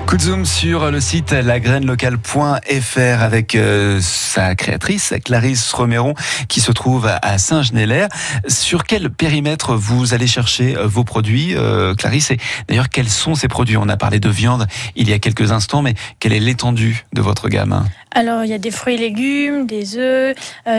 [0.07, 6.13] Coup de zoom sur le site lagrainelocale.fr avec euh, sa créatrice Clarisse Romeron
[6.47, 8.07] qui se trouve à Saint-Genélaire.
[8.47, 12.31] Sur quel périmètre vous allez chercher euh, vos produits, euh, Clarisse?
[12.31, 12.37] Et
[12.69, 13.75] d'ailleurs, quels sont ces produits?
[13.75, 17.21] On a parlé de viande il y a quelques instants, mais quelle est l'étendue de
[17.21, 17.83] votre gamme?
[18.11, 20.35] Alors, il y a des fruits et légumes, des œufs,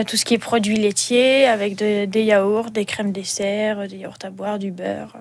[0.07, 4.17] tout ce qui est produits laitiers, avec de- des yaourts, des crèmes dessert, des yaourts
[4.23, 5.17] à boire, du beurre.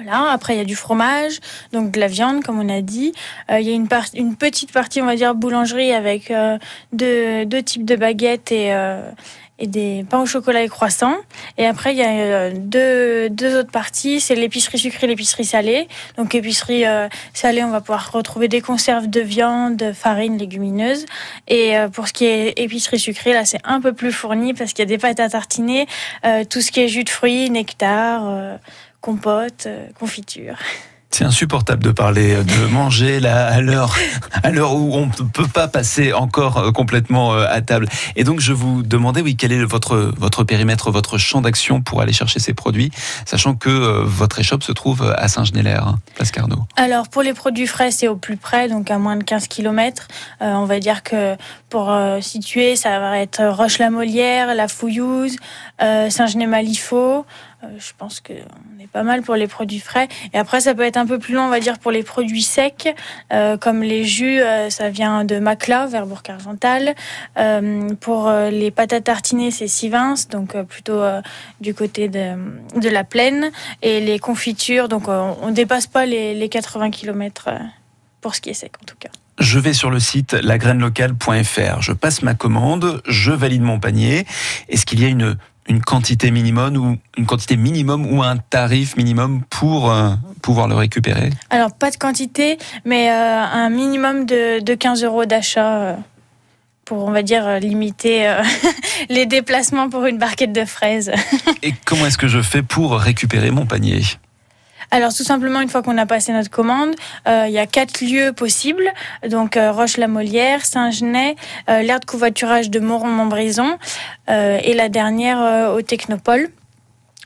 [0.00, 1.40] Voilà, après il y a du fromage,
[1.72, 3.12] donc de la viande comme on a dit.
[3.50, 6.56] Euh, il y a une, une petite partie, on va dire, boulangerie avec euh,
[6.92, 9.10] deux, deux types de baguettes et, euh,
[9.58, 11.16] et des pains au chocolat et croissants.
[11.56, 15.88] Et après il y a euh, deux, deux autres parties, c'est l'épicerie sucrée l'épicerie salée.
[16.16, 21.06] Donc épicerie euh, salée, on va pouvoir retrouver des conserves de viande, farine, légumineuses.
[21.48, 24.72] Et euh, pour ce qui est épicerie sucrée, là c'est un peu plus fourni parce
[24.72, 25.88] qu'il y a des pâtes à tartiner,
[26.50, 28.58] tout ce qui est jus de fruits, nectar.
[28.98, 30.56] Euh, compote, euh, confiture.
[31.10, 33.96] C'est insupportable de parler de manger là à l'heure
[34.42, 37.88] à l'heure où on ne peut pas passer encore euh, complètement euh, à table.
[38.14, 42.02] Et donc je vous demandais oui quel est votre votre périmètre, votre champ d'action pour
[42.02, 42.90] aller chercher ces produits,
[43.24, 46.66] sachant que euh, votre échoppe se trouve à Saint-Genélaire, hein, Place Carnot.
[46.76, 50.08] Alors pour les produits frais, c'est au plus près, donc à moins de 15 km.
[50.40, 51.36] on va dire que
[51.68, 55.36] pour euh, situer, ça va être Roche-la-Molière, La Fouillouse,
[55.82, 57.20] euh, Saint-Gené-Malifaux.
[57.20, 57.22] Euh,
[57.62, 58.34] je pense qu'on
[58.80, 60.08] est pas mal pour les produits frais.
[60.32, 62.42] Et après, ça peut être un peu plus long, on va dire, pour les produits
[62.42, 62.94] secs,
[63.32, 66.94] euh, comme les jus, euh, ça vient de Macla, vers Bourg-Argental.
[67.36, 71.20] Euh, pour euh, les pâtes à tartiner, c'est Sivins, donc euh, plutôt euh,
[71.60, 73.50] du côté de, la plaine.
[73.82, 77.50] Et les confitures, donc euh, on dépasse pas les, les 80 km
[78.20, 79.10] pour ce qui est sec, en tout cas.
[79.38, 84.26] Je vais sur le site lagrainelocale.fr, je passe ma commande, je valide mon panier.
[84.68, 85.36] Est-ce qu'il y a une
[85.68, 90.10] une quantité minimum ou une quantité minimum ou un tarif minimum pour euh,
[90.42, 95.26] pouvoir le récupérer Alors pas de quantité, mais euh, un minimum de, de 15 euros
[95.26, 95.94] d'achat euh,
[96.84, 98.34] pour, on va dire, limiter
[99.10, 101.12] les déplacements pour une barquette de fraises.
[101.62, 104.00] Et comment est-ce que je fais pour récupérer mon panier?
[104.90, 106.94] Alors tout simplement, une fois qu'on a passé notre commande,
[107.26, 108.90] euh, il y a quatre lieux possibles.
[109.28, 111.36] Donc euh, Roche-la-Molière, Saint-Genet,
[111.68, 113.78] euh, l'aire de covoiturage de Moron-Montbrison
[114.30, 116.48] euh, et la dernière euh, au Technopole.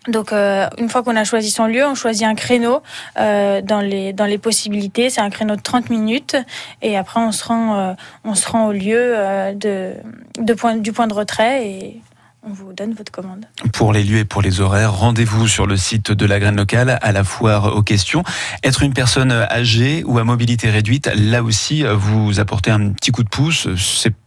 [0.08, 2.82] Donc, euh, une fois qu'on a choisi son lieu, on choisit un créneau
[3.20, 5.10] euh, dans, les, dans les possibilités.
[5.10, 6.36] C'est un créneau de 30 minutes.
[6.82, 7.92] Et après, on se rend, euh,
[8.24, 9.94] on se rend au lieu euh, de,
[10.38, 12.00] de point, du point de retrait et
[12.42, 13.46] on vous donne votre commande.
[13.72, 16.98] Pour les lieux et pour les horaires, rendez-vous sur le site de la graine locale
[17.00, 18.24] à la foire aux questions.
[18.64, 23.22] Être une personne âgée ou à mobilité réduite, là aussi, vous apportez un petit coup
[23.22, 23.68] de pouce.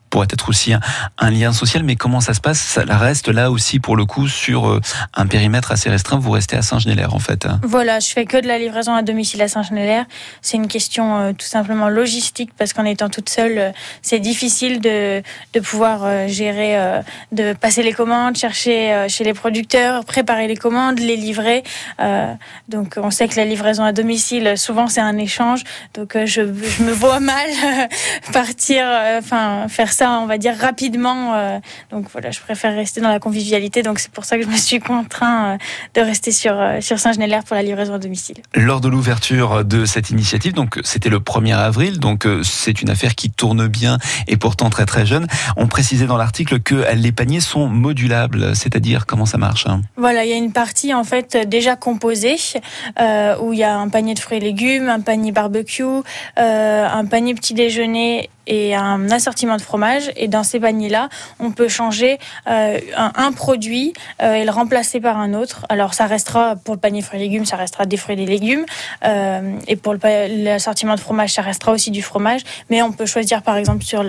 [0.09, 2.59] Pourrait être aussi un, lien social, mais comment ça se passe?
[2.59, 4.81] Ça reste là aussi pour le coup sur euh,
[5.13, 6.17] un périmètre assez restreint.
[6.17, 7.45] Vous restez à Saint-Genélaire en fait.
[7.45, 7.59] hein.
[7.63, 10.05] Voilà, je fais que de la livraison à domicile à Saint-Genélaire.
[10.41, 14.79] C'est une question euh, tout simplement logistique parce qu'en étant toute seule, euh, c'est difficile
[14.79, 15.21] de,
[15.53, 17.01] de pouvoir gérer,
[17.31, 21.63] de passer les commandes, chercher chez les producteurs, préparer les commandes, les livrer.
[22.69, 25.63] Donc on sait que la livraison à domicile, souvent c'est un échange.
[25.93, 27.49] Donc je, me vois mal
[28.31, 28.85] partir,
[29.17, 31.33] enfin faire ça, on va dire rapidement.
[31.35, 31.59] euh.
[31.91, 33.83] donc voilà, je préfère rester dans la convivialité.
[33.83, 35.57] Donc c'est pour ça que je me suis contraint euh,
[35.93, 38.37] de rester sur, euh, sur Saint-Genélaire pour la livraison à domicile.
[38.53, 43.15] Lors de l'ouverture de cette initiative, donc c'était le 1er avril, donc c'est une affaire
[43.15, 43.97] qui tourne bien
[44.27, 45.27] et pourtant très très jeune.
[45.57, 50.25] On précisait dans l'article que les paniers sont modulables, c'est-à-dire comment ça marche hein Voilà,
[50.25, 52.37] il y a une partie en fait déjà composée
[52.99, 56.87] euh, où il y a un panier de fruits et légumes, un panier barbecue, euh,
[56.87, 59.84] un panier petit déjeuner et un assortiment de fromage.
[60.15, 61.09] Et dans ces paniers-là,
[61.39, 62.17] on peut changer
[62.47, 65.65] euh, un, produit euh, et le remplacer par un autre.
[65.69, 68.25] Alors ça restera pour le panier fruits et légumes, ça restera des fruits et des
[68.25, 68.65] légumes.
[69.03, 72.41] Euh, et pour l'assortiment de fromage, ça restera aussi du fromage.
[72.69, 74.03] Mais on peut choisir par exemple sur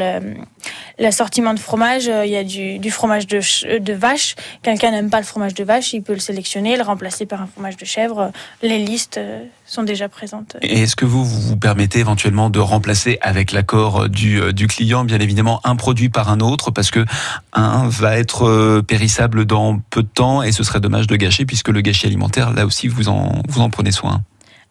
[0.98, 4.36] l'assortiment de fromage, il y a du, fromage de, vache.
[4.62, 7.46] Quelqu'un n'aime pas le fromage de vache, il peut le sélectionner, le remplacer par un
[7.46, 8.30] fromage de chèvre.
[8.62, 9.20] Les listes
[9.64, 10.56] sont déjà présentes.
[10.62, 15.18] Et est-ce que vous vous permettez éventuellement de remplacer avec l'accord du, du, client, bien
[15.18, 17.04] évidemment, un produit par un autre, parce que
[17.52, 21.44] un va être euh, périssable dans peu de temps et ce serait dommage de gâcher,
[21.44, 24.22] puisque le gâchis alimentaire, là aussi, vous en, vous en prenez soin.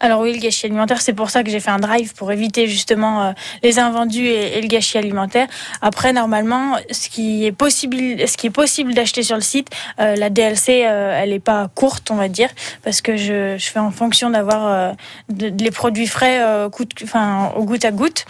[0.01, 2.67] Alors oui, le gâchis alimentaire, c'est pour ça que j'ai fait un drive pour éviter
[2.67, 3.31] justement euh,
[3.63, 5.47] les invendus et, le gâchis alimentaire.
[5.81, 9.69] Après, normalement, ce qui est possible, ce qui est possible d'acheter sur le site,
[9.99, 12.49] euh, la DLC, elle est pas courte, on va dire,
[12.83, 14.93] parce que je, je fais en fonction d'avoir
[15.29, 18.25] les produits frais, au goutte à goutte.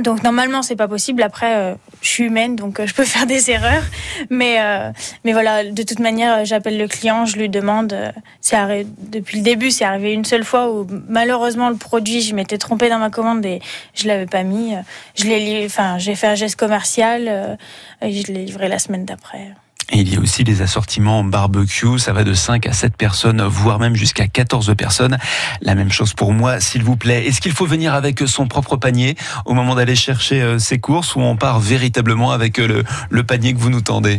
[0.00, 1.22] Donc normalement c'est pas possible.
[1.22, 3.82] Après, euh, je suis humaine, donc euh, je peux faire des erreurs.
[4.30, 4.90] Mais euh,
[5.24, 7.92] mais voilà, de toute manière, j'appelle le client, je lui demande.
[7.92, 12.20] euh, c'est arri- depuis le début, c'est arrivé une seule fois où malheureusement le produit,
[12.22, 13.60] je m'étais trompée dans ma commande et
[13.94, 14.74] je l'avais pas mis.
[14.74, 14.80] Euh,
[15.14, 17.56] Je l'ai, enfin, j'ai fait un geste commercial euh,
[18.02, 19.48] et je l'ai livré la semaine d'après.
[19.90, 23.42] Et il y a aussi les assortiments barbecue, ça va de 5 à 7 personnes,
[23.42, 25.16] voire même jusqu'à 14 personnes.
[25.62, 27.26] La même chose pour moi, s'il vous plaît.
[27.26, 29.16] Est-ce qu'il faut venir avec son propre panier
[29.46, 33.54] au moment d'aller chercher euh, ses courses ou on part véritablement avec euh, le, panier
[33.54, 34.18] que vous nous tendez?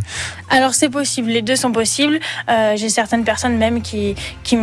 [0.50, 2.20] Alors c'est possible, les deux sont possibles.
[2.50, 4.58] Euh, j'ai certaines personnes même qui, qui,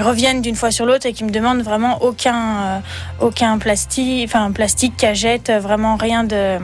[0.00, 2.82] reviennent d'une fois sur l'autre et qui me demandent vraiment aucun,
[3.20, 6.58] aucun plastique, enfin plastique, cagette, vraiment rien de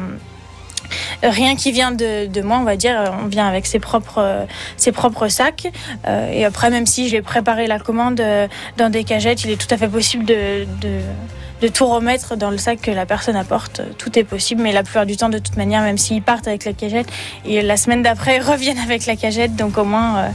[1.22, 3.12] rien qui vient de, moi, on va dire.
[3.22, 4.48] On vient avec ses propres,
[5.28, 5.68] sacs.
[6.06, 9.60] Euh, et après, même si j'ai préparé la commande euh, dans des cagettes, il est
[9.60, 10.66] tout à fait possible de,
[11.62, 13.82] de tout remettre dans le sac que la personne apporte.
[13.98, 16.64] Tout est possible, mais la plupart du temps, de toute manière, même s'ils partent avec
[16.64, 17.08] la cagette,
[17.44, 19.56] et la semaine d'après, ils reviennent avec la cagette.
[19.56, 20.28] Donc au moins, euh,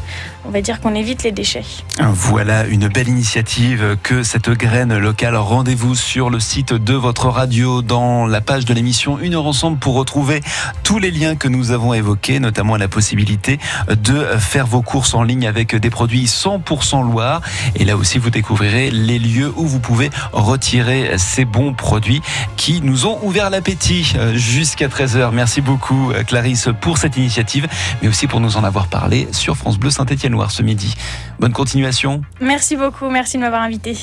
[0.45, 1.63] on va dire qu'on évite les déchets.
[1.99, 5.35] Voilà une belle initiative que cette graine locale.
[5.35, 9.77] Rendez-vous sur le site de votre radio dans la page de l'émission Une heure ensemble
[9.77, 10.41] pour retrouver
[10.83, 13.59] tous les liens que nous avons évoqués, notamment la possibilité
[13.89, 17.41] de faire vos courses en ligne avec des produits 100% Loire.
[17.75, 22.21] Et là aussi, vous découvrirez les lieux où vous pouvez retirer ces bons produits
[22.57, 25.31] qui nous ont ouvert l'appétit euh, jusqu'à 13h.
[25.31, 27.67] Merci beaucoup euh, Clarisse pour cette initiative,
[28.01, 30.95] mais aussi pour nous en avoir parlé sur France Bleu Saint-Étienne-Loire ce midi.
[31.39, 32.21] Bonne continuation.
[32.39, 33.97] Merci beaucoup, merci de m'avoir invité.